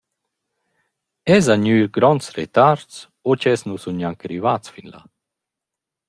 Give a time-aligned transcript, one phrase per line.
[1.33, 2.95] Els han gnü gronds retards
[3.29, 5.01] o ch’els nu sun gnanca rivats fin là.